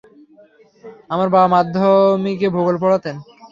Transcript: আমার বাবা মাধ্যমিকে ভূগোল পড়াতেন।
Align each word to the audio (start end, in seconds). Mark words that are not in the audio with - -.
আমার 1.09 1.27
বাবা 1.33 1.47
মাধ্যমিকে 1.55 2.47
ভূগোল 2.55 2.75
পড়াতেন। 2.83 3.15